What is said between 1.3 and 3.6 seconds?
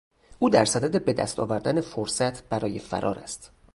آوردن فرصت برای فرار است.